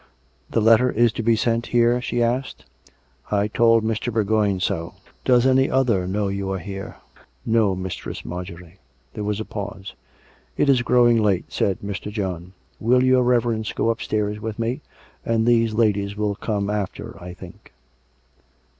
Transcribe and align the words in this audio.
"The 0.55 0.61
letter 0.61 0.89
is 0.89 1.11
to 1.11 1.21
be 1.21 1.35
sent 1.35 1.67
here?" 1.67 2.01
she 2.01 2.23
asked." 2.23 2.65
I 3.31 3.47
told 3.47 3.83
Mr. 3.83 4.11
Bourgoign 4.11 4.59
so." 4.59 4.75
COME 4.75 4.85
RACK! 4.87 4.87
COME 4.87 4.87
ROPE! 4.87 4.97
323" 5.25 5.25
Does 5.25 5.45
any 5.45 5.69
other 5.69 6.07
know 6.07 6.27
you 6.27 6.51
are 6.53 6.57
here?"" 6.57 6.95
No, 7.59 7.75
Mistress 7.75 8.25
Marjorie." 8.25 8.79
There 9.13 9.23
was 9.23 9.39
a 9.39 9.45
pause." 9.45 9.93
It 10.57 10.69
is 10.69 10.81
growing 10.81 11.21
late," 11.21 11.45
said 11.53 11.81
Mr. 11.85 12.11
John." 12.11 12.53
Will 12.79 13.03
your 13.03 13.21
Rev 13.21 13.43
erence 13.43 13.75
go 13.75 13.91
upstairs 13.91 14.39
with 14.41 14.57
me; 14.57 14.81
and 15.23 15.45
these 15.45 15.75
ladies 15.75 16.17
will 16.17 16.33
come 16.33 16.67
after, 16.71 17.15
I 17.21 17.35
think." 17.35 17.71